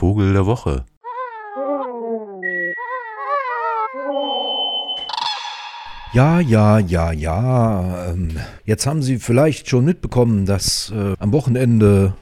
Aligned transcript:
Vogel 0.00 0.32
der 0.32 0.46
Woche. 0.46 0.86
Ja, 6.14 6.40
ja, 6.40 6.78
ja, 6.78 7.12
ja. 7.12 8.08
Ähm, 8.08 8.30
jetzt 8.64 8.86
haben 8.86 9.02
Sie 9.02 9.18
vielleicht 9.18 9.68
schon 9.68 9.84
mitbekommen, 9.84 10.46
dass 10.46 10.90
äh, 10.96 11.12
am 11.18 11.32
Wochenende 11.32 12.14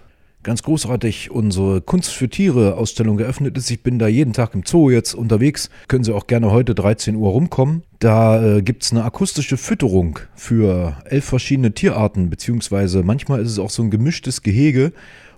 ganz 0.43 0.65
großartig 0.65 1.31
unsere 1.31 1.81
Kunst 1.81 2.11
für 2.11 2.29
Tiere 2.29 2.75
Ausstellung 2.75 3.17
geöffnet 3.17 3.57
ist. 3.57 3.71
Ich 3.71 3.85
bin 3.85 4.01
da 4.01 4.09
jeden 4.09 4.33
Tag 4.33 4.55
im 4.55 4.65
Zoo 4.67 4.91
jetzt 4.91 5.15
unterwegs. 5.15 5.71
Können 5.87 6.03
Sie 6.03 6.13
auch 6.13 6.27
gerne 6.27 6.51
heute 6.51 6.75
13 6.75 7.15
Uhr 7.15 7.31
rumkommen. 7.31 7.85
Da 8.01 8.57
äh, 8.57 8.63
gibt 8.63 8.83
es 8.83 8.91
eine 8.91 9.05
akustische 9.05 9.57
Fütterung 9.57 10.19
für 10.35 10.97
elf 11.05 11.27
verschiedene 11.27 11.75
Tierarten, 11.75 12.29
beziehungsweise 12.29 13.05
manchmal 13.05 13.41
ist 13.41 13.53
es 13.53 13.61
auch 13.61 13.71
so 13.71 13.85
ein 13.85 13.91
gemischtes 13.93 14.43
Gehege. 14.43 14.93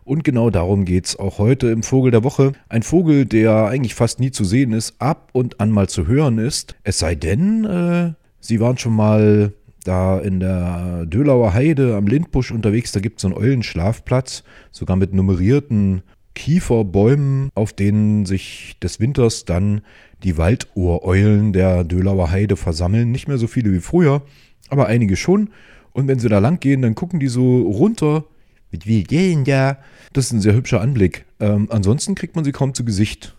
Und 0.05 0.25
genau 0.25 0.51
darum 0.51 0.85
geht 0.85 1.07
es 1.07 1.19
auch 1.19 1.39
heute 1.39 1.69
im 1.69 1.83
Vogel 1.83 2.11
der 2.11 2.25
Woche. 2.25 2.53
Ein 2.69 2.83
Vogel, 2.83 3.27
der 3.27 3.67
eigentlich 3.67 3.95
fast 3.95 4.21
nie 4.21 4.31
zu 4.31 4.45
sehen 4.45 4.73
ist, 4.73 4.95
ab 5.01 5.31
und 5.33 5.61
an 5.61 5.71
mal 5.71 5.89
zu 5.89 6.07
hören 6.07 6.39
ist. 6.39 6.75
Es 6.85 6.99
sei 6.99 7.15
denn, 7.15 7.65
äh, 7.65 8.13
Sie 8.41 8.59
waren 8.59 8.79
schon 8.79 8.97
mal 8.97 9.53
da 9.85 10.19
in 10.19 10.41
der 10.41 11.07
Dölauer 11.07 11.53
Heide 11.53 11.97
am 11.97 12.07
Lindbusch 12.07 12.51
unterwegs. 12.51 12.93
Da 12.93 13.01
gibt 13.01 13.19
es 13.19 13.23
so 13.23 13.29
einen 13.29 13.37
Eulenschlafplatz, 13.37 14.45
sogar 14.71 14.97
mit 14.97 15.13
nummerierten 15.13 16.03
Kieferbäumen, 16.35 17.51
auf 17.55 17.73
denen 17.73 18.25
sich 18.25 18.77
des 18.83 18.99
Winters 18.99 19.45
dann 19.45 19.83
die 20.23 20.39
Waldohreulen 20.39 21.53
der 21.53 21.85
Dölauer 21.85 22.31
Heide 22.31 22.57
versammeln. 22.57 23.11
Nicht 23.11 23.29
mehr 23.29 23.39
so 23.39 23.47
viele 23.47 23.73
wie 23.73 23.81
früher, 23.81 24.23
aber 24.69 24.87
einige 24.87 25.17
schon. 25.17 25.51
Und 25.93 26.09
wenn 26.09 26.19
sie 26.19 26.29
da 26.29 26.39
lang 26.39 26.61
gehen, 26.61 26.83
dann 26.83 26.95
gucken 26.95 27.21
die 27.21 27.29
so 27.29 27.63
runter. 27.63 28.25
Mit 28.71 28.87
wie 28.87 29.03
gehen 29.03 29.45
da? 29.45 29.79
Das 30.13 30.27
ist 30.27 30.33
ein 30.33 30.41
sehr 30.41 30.55
hübscher 30.55 30.81
Anblick. 30.81 31.25
Ähm, 31.41 31.69
ansonsten 31.71 32.15
kriegt 32.15 32.37
man 32.37 32.45
sie 32.45 32.53
kaum 32.53 32.75
zu 32.75 32.85
Gesicht. 32.85 33.35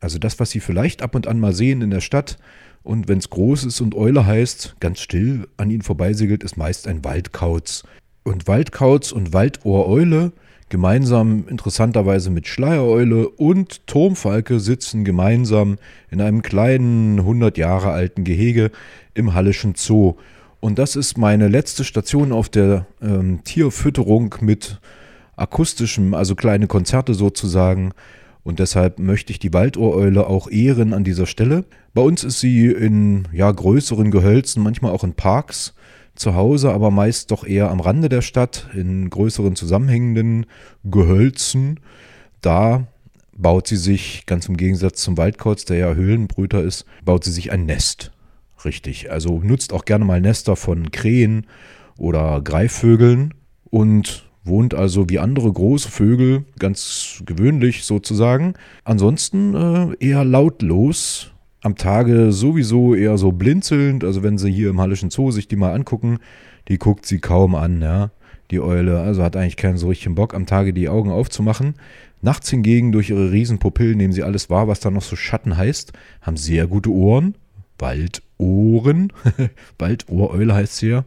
Also 0.00 0.18
das, 0.18 0.38
was 0.38 0.50
sie 0.50 0.60
vielleicht 0.60 1.02
ab 1.02 1.14
und 1.14 1.26
an 1.26 1.40
mal 1.40 1.52
sehen 1.52 1.82
in 1.82 1.90
der 1.90 2.00
Stadt, 2.00 2.38
und 2.86 3.08
wenn 3.08 3.18
es 3.18 3.30
groß 3.30 3.64
ist 3.64 3.80
und 3.80 3.96
Eule 3.96 4.26
heißt, 4.26 4.76
ganz 4.78 5.00
still 5.00 5.48
an 5.56 5.70
ihnen 5.70 5.82
vorbeisegelt, 5.82 6.44
ist 6.44 6.56
meist 6.56 6.86
ein 6.86 7.04
Waldkauz. 7.04 7.82
Und 8.22 8.46
Waldkauz 8.46 9.10
und 9.10 9.32
Waldohreule 9.32 10.30
gemeinsam 10.68 11.48
interessanterweise 11.48 12.30
mit 12.30 12.46
Schleiereule 12.46 13.28
und 13.28 13.88
Turmfalke 13.88 14.60
sitzen 14.60 15.04
gemeinsam 15.04 15.78
in 16.12 16.20
einem 16.20 16.42
kleinen 16.42 17.18
100 17.18 17.58
Jahre 17.58 17.90
alten 17.90 18.22
Gehege 18.22 18.70
im 19.14 19.34
Hallischen 19.34 19.74
Zoo. 19.74 20.14
Und 20.60 20.78
das 20.78 20.96
ist 20.96 21.18
meine 21.18 21.48
letzte 21.48 21.84
Station 21.84 22.32
auf 22.32 22.48
der 22.48 22.86
ähm, 23.02 23.40
Tierfütterung 23.44 24.34
mit 24.40 24.80
akustischem, 25.36 26.14
also 26.14 26.34
kleine 26.34 26.66
Konzerte 26.66 27.14
sozusagen. 27.14 27.92
Und 28.42 28.58
deshalb 28.58 28.98
möchte 28.98 29.32
ich 29.32 29.38
die 29.38 29.52
Waldohreule 29.52 30.26
auch 30.26 30.48
ehren 30.50 30.94
an 30.94 31.04
dieser 31.04 31.26
Stelle. 31.26 31.64
Bei 31.94 32.02
uns 32.02 32.24
ist 32.24 32.40
sie 32.40 32.66
in 32.66 33.26
ja, 33.32 33.50
größeren 33.50 34.10
Gehölzen, 34.10 34.62
manchmal 34.62 34.92
auch 34.92 35.04
in 35.04 35.14
Parks 35.14 35.74
zu 36.14 36.34
Hause, 36.34 36.72
aber 36.72 36.90
meist 36.90 37.30
doch 37.30 37.44
eher 37.44 37.70
am 37.70 37.80
Rande 37.80 38.08
der 38.08 38.22
Stadt, 38.22 38.68
in 38.74 39.10
größeren 39.10 39.56
zusammenhängenden 39.56 40.46
Gehölzen. 40.84 41.80
Da 42.40 42.86
baut 43.36 43.66
sie 43.66 43.76
sich, 43.76 44.24
ganz 44.26 44.48
im 44.48 44.56
Gegensatz 44.56 45.02
zum 45.02 45.18
Waldkauz, 45.18 45.64
der 45.64 45.76
ja 45.76 45.94
Höhlenbrüter 45.94 46.62
ist, 46.62 46.86
baut 47.04 47.24
sie 47.24 47.32
sich 47.32 47.52
ein 47.52 47.66
Nest. 47.66 48.12
Richtig. 48.64 49.10
Also 49.10 49.40
nutzt 49.40 49.72
auch 49.72 49.84
gerne 49.84 50.04
mal 50.04 50.20
Nester 50.20 50.56
von 50.56 50.90
Krähen 50.90 51.46
oder 51.98 52.40
Greifvögeln 52.42 53.34
und 53.70 54.24
wohnt 54.44 54.74
also 54.74 55.08
wie 55.08 55.18
andere 55.18 55.52
große 55.52 55.90
Vögel, 55.90 56.44
ganz 56.58 57.22
gewöhnlich 57.26 57.84
sozusagen. 57.84 58.54
Ansonsten 58.84 59.54
äh, 59.54 59.96
eher 59.98 60.24
lautlos, 60.24 61.32
am 61.62 61.74
Tage 61.74 62.30
sowieso 62.32 62.94
eher 62.94 63.18
so 63.18 63.32
blinzelnd. 63.32 64.04
Also 64.04 64.22
wenn 64.22 64.38
sie 64.38 64.52
hier 64.52 64.70
im 64.70 64.80
Hallischen 64.80 65.10
Zoo 65.10 65.30
sich 65.32 65.48
die 65.48 65.56
mal 65.56 65.74
angucken, 65.74 66.18
die 66.68 66.78
guckt 66.78 67.06
sie 67.06 67.18
kaum 67.18 67.54
an, 67.54 67.82
ja. 67.82 68.10
Die 68.52 68.60
Eule, 68.60 69.00
also 69.00 69.24
hat 69.24 69.34
eigentlich 69.34 69.56
keinen 69.56 69.76
so 69.76 69.88
richtigen 69.88 70.14
Bock, 70.14 70.32
am 70.32 70.46
Tage 70.46 70.72
die 70.72 70.88
Augen 70.88 71.10
aufzumachen. 71.10 71.74
Nachts 72.22 72.48
hingegen, 72.48 72.92
durch 72.92 73.10
ihre 73.10 73.32
Riesenpupillen 73.32 73.96
nehmen 73.96 74.12
sie 74.12 74.22
alles 74.22 74.48
wahr, 74.50 74.68
was 74.68 74.78
da 74.78 74.92
noch 74.92 75.02
so 75.02 75.16
Schatten 75.16 75.56
heißt, 75.56 75.92
haben 76.22 76.36
sehr 76.36 76.68
gute 76.68 76.90
Ohren, 76.90 77.34
Waldohren, 78.38 79.12
Waldohreule 79.78 80.54
heißt 80.54 80.76
sie 80.76 80.88
ja. 80.88 81.04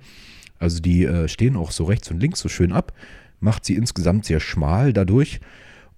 Also 0.58 0.82
die 0.82 1.06
äh, 1.06 1.28
stehen 1.28 1.56
auch 1.56 1.72
so 1.72 1.86
rechts 1.86 2.12
und 2.12 2.20
links 2.20 2.40
so 2.40 2.50
schön 2.50 2.72
ab 2.72 2.94
macht 3.40 3.66
sie 3.66 3.76
insgesamt 3.76 4.26
sehr 4.26 4.40
schmal 4.40 4.94
dadurch 4.94 5.40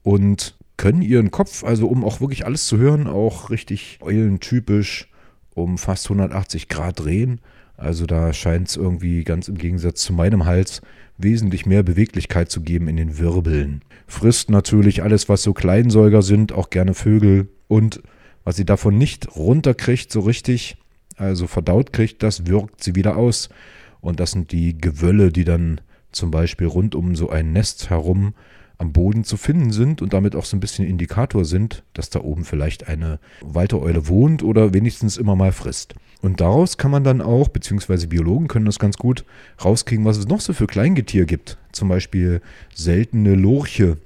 und 0.03 0.58
können 0.78 1.02
ihren 1.02 1.31
Kopf, 1.31 1.64
also 1.64 1.88
um 1.88 2.03
auch 2.03 2.22
wirklich 2.22 2.46
alles 2.46 2.66
zu 2.66 2.78
hören, 2.78 3.08
auch 3.08 3.50
richtig 3.50 4.00
eulentypisch 4.02 5.08
um 5.53 5.78
fast 5.78 6.06
180 6.06 6.69
Grad 6.69 7.00
drehen. 7.00 7.42
Also 7.78 8.06
da 8.06 8.31
scheint 8.34 8.69
es 8.69 8.78
irgendwie 8.78 9.24
ganz 9.24 9.48
im 9.48 9.58
Gegensatz 9.58 10.02
zu 10.02 10.13
meinem 10.13 10.46
Hals 10.46 10.81
wesentlich 11.18 11.66
mehr 11.66 11.84
Beweglichkeit 11.84 12.50
zu 12.50 12.62
geben 12.62 12.88
in 12.88 12.96
den 12.96 13.18
Wirbeln. 13.18 13.81
Frisst 14.08 14.50
natürlich 14.50 15.03
alles, 15.03 15.30
was 15.30 15.44
so 15.44 15.53
Kleinsäuger 15.53 16.22
sind, 16.22 16.52
auch 16.52 16.69
gerne 16.69 16.94
Vögel. 16.94 17.48
Und 17.68 18.02
was 18.44 18.56
sie 18.56 18.66
davon 18.66 18.98
nicht 18.98 19.36
runterkriegt, 19.36 20.12
so 20.12 20.22
richtig, 20.22 20.78
also 21.22 21.48
verdaut 21.48 21.94
kriegt, 21.94 22.24
das 22.24 22.48
wirkt 22.48 22.84
sie 22.84 22.96
wieder 22.96 23.16
aus. 23.16 23.50
Und 24.02 24.20
das 24.20 24.32
sind 24.32 24.52
die 24.52 24.78
Gewölle, 24.78 25.32
die 25.32 25.46
dann 25.46 25.80
zum 26.12 26.32
Beispiel 26.32 26.68
rund 26.68 26.96
um 26.96 27.16
so 27.16 27.30
ein 27.30 27.54
Nest 27.54 27.90
herum 27.90 28.34
am 28.78 28.94
Boden 28.94 29.24
zu 29.24 29.38
finden 29.38 29.72
sind 29.72 30.02
und 30.02 30.12
damit 30.12 30.36
auch 30.36 30.44
so 30.44 30.58
ein 30.58 30.60
bisschen 30.60 30.88
Indikator 30.88 31.46
sind, 31.46 31.84
dass 31.94 32.10
da 32.10 32.22
oben 32.22 32.46
vielleicht 32.46 32.88
eine 32.88 33.20
Waltereule 33.42 34.08
wohnt 34.08 34.42
oder 34.42 34.74
wenigstens 34.74 35.18
immer 35.18 35.36
mal 35.36 35.52
frisst. 35.52 35.94
Und 36.24 36.42
daraus 36.42 36.78
kann 36.78 36.90
man 36.90 37.04
dann 37.04 37.22
auch, 37.22 37.48
beziehungsweise 37.48 38.08
Biologen 38.08 38.48
können 38.48 38.66
das 38.66 38.80
ganz 38.80 38.98
gut 38.98 39.24
rauskriegen, 39.64 40.04
was 40.04 40.18
es 40.18 40.28
noch 40.28 40.42
so 40.42 40.54
für 40.54 40.66
Kleingetier 40.66 41.26
gibt. 41.26 41.60
Zum 41.72 41.90
Beispiel 41.90 42.42
seltene 42.74 43.36
Lurche 43.36 43.98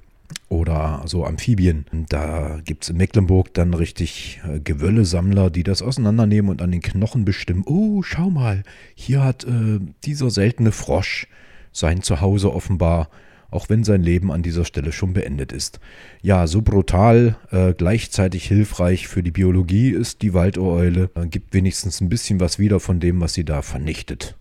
oder 0.50 1.04
so 1.06 1.26
Amphibien. 1.26 1.86
Da 2.10 2.60
gibt 2.64 2.84
es 2.84 2.90
in 2.90 2.98
Mecklenburg 2.98 3.54
dann 3.54 3.74
richtig 3.74 4.42
äh, 4.48 4.60
Gewöllesammler, 4.60 5.50
die 5.50 5.64
das 5.64 5.82
auseinandernehmen 5.82 6.52
und 6.52 6.62
an 6.62 6.72
den 6.72 6.82
Knochen 6.82 7.26
bestimmen. 7.26 7.64
Oh, 7.66 8.04
schau 8.04 8.30
mal, 8.30 8.64
hier 8.94 9.24
hat 9.24 9.44
äh, 9.44 9.80
dieser 10.04 10.30
seltene 10.30 10.72
Frosch 10.72 11.28
sein 11.72 12.02
Zuhause 12.02 12.54
offenbar, 12.54 13.10
auch 13.52 13.70
wenn 13.70 13.84
sein 13.84 14.02
Leben 14.02 14.32
an 14.32 14.44
dieser 14.44 14.66
Stelle 14.66 14.92
schon 14.92 15.14
beendet 15.14 15.52
ist. 15.52 15.80
Ja, 16.22 16.48
so 16.48 16.62
brutal, 16.62 17.38
äh, 17.52 17.74
gleichzeitig 17.74 18.48
hilfreich 18.48 19.08
für 19.08 19.24
die 19.24 19.32
Biologie 19.32 19.90
ist 19.90 20.22
die 20.22 20.34
Waldohreule, 20.34 21.10
äh, 21.16 21.28
gibt 21.28 21.54
wenigstens 21.54 22.02
ein 22.02 22.10
bisschen 22.10 22.40
was 22.40 22.60
wieder 22.60 22.80
von 22.80 23.00
dem, 23.00 23.22
was 23.22 23.34
sie 23.34 23.46
da 23.46 23.62
vernichtet. 23.62 24.36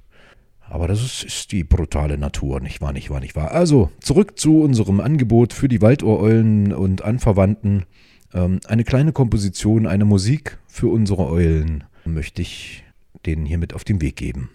Aber 0.68 0.88
das 0.88 1.02
ist, 1.02 1.24
ist, 1.24 1.52
die 1.52 1.62
brutale 1.62 2.18
Natur, 2.18 2.60
nicht 2.60 2.80
wahr, 2.80 2.92
nicht 2.92 3.10
wahr, 3.10 3.20
nicht 3.20 3.36
wahr. 3.36 3.52
Also, 3.52 3.90
zurück 4.00 4.38
zu 4.38 4.60
unserem 4.60 5.00
Angebot 5.00 5.52
für 5.52 5.68
die 5.68 5.82
Waldohreulen 5.82 6.72
und 6.72 7.02
Anverwandten. 7.02 7.84
Ähm, 8.32 8.60
eine 8.66 8.84
kleine 8.84 9.12
Komposition, 9.12 9.86
eine 9.86 10.04
Musik 10.04 10.58
für 10.66 10.88
unsere 10.88 11.28
Eulen 11.28 11.84
möchte 12.04 12.42
ich 12.42 12.84
denen 13.26 13.46
hiermit 13.46 13.74
auf 13.74 13.84
den 13.84 14.00
Weg 14.00 14.16
geben. 14.16 14.50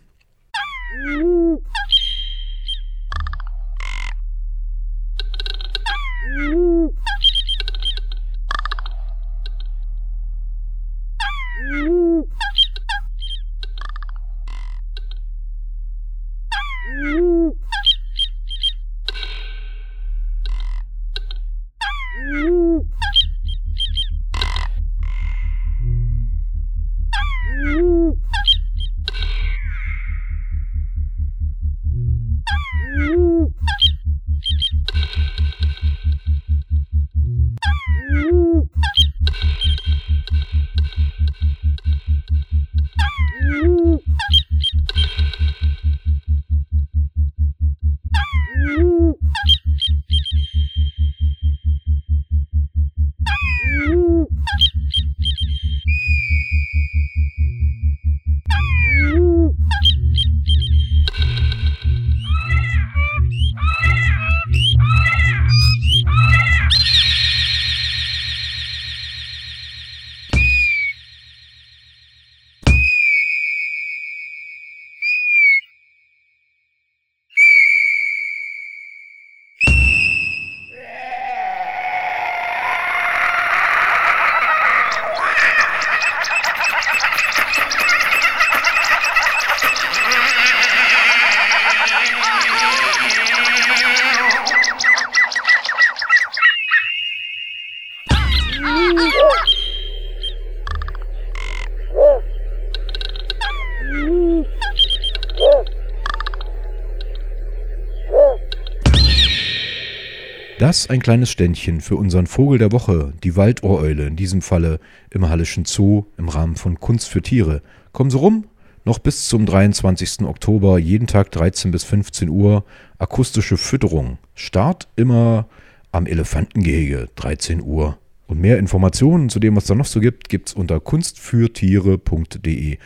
Das 110.59 110.89
ein 110.89 110.99
kleines 110.99 111.31
Ständchen 111.31 111.79
für 111.79 111.95
unseren 111.95 112.27
Vogel 112.27 112.59
der 112.59 112.73
Woche, 112.73 113.13
die 113.23 113.37
Waldohreule, 113.37 114.07
in 114.07 114.17
diesem 114.17 114.41
Falle 114.41 114.81
im 115.09 115.29
Hallischen 115.29 115.63
Zoo 115.63 116.07
im 116.17 116.27
Rahmen 116.27 116.57
von 116.57 116.81
Kunst 116.81 117.07
für 117.07 117.21
Tiere. 117.21 117.61
Kommen 117.93 118.09
Sie 118.09 118.17
rum, 118.17 118.43
noch 118.83 118.99
bis 118.99 119.29
zum 119.29 119.45
23. 119.45 120.23
Oktober, 120.23 120.77
jeden 120.77 121.07
Tag 121.07 121.31
13 121.31 121.71
bis 121.71 121.85
15 121.85 122.27
Uhr, 122.27 122.65
akustische 122.97 123.55
Fütterung. 123.55 124.17
Start 124.35 124.89
immer 124.97 125.47
am 125.93 126.05
Elefantengehege, 126.05 127.07
13 127.15 127.61
Uhr. 127.61 127.97
Und 128.27 128.41
mehr 128.41 128.59
Informationen 128.59 129.29
zu 129.29 129.39
dem, 129.39 129.55
was 129.55 129.63
da 129.63 129.75
noch 129.75 129.85
so 129.85 130.01
gibt, 130.01 130.27
gibt 130.27 130.49
es 130.49 130.55
unter 130.55 130.81
kunstfürtiere.de. 130.81 132.79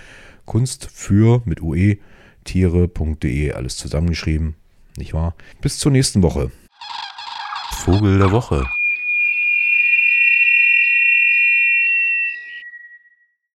Kunst 0.45 0.89
für 0.93 1.41
mit 1.45 1.59
UE 1.59 1.97
tiere.de, 2.43 3.53
alles 3.53 3.77
zusammengeschrieben, 3.77 4.53
nicht 4.95 5.15
wahr? 5.15 5.33
Bis 5.59 5.79
zur 5.79 5.91
nächsten 5.91 6.21
Woche. 6.21 6.51
Vogel 7.83 8.17
der 8.17 8.31
Woche. 8.31 8.65